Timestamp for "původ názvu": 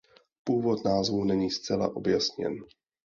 0.43-1.23